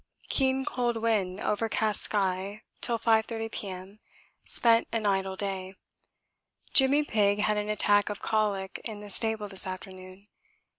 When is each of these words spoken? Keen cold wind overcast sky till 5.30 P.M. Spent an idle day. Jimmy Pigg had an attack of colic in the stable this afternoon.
Keen 0.29 0.65
cold 0.65 0.97
wind 0.97 1.41
overcast 1.41 2.01
sky 2.01 2.63
till 2.81 2.97
5.30 2.97 3.51
P.M. 3.51 3.99
Spent 4.43 4.87
an 4.91 5.05
idle 5.05 5.35
day. 5.35 5.75
Jimmy 6.73 7.03
Pigg 7.03 7.37
had 7.37 7.55
an 7.57 7.69
attack 7.69 8.09
of 8.09 8.19
colic 8.19 8.81
in 8.83 9.01
the 9.01 9.11
stable 9.11 9.47
this 9.47 9.67
afternoon. 9.67 10.27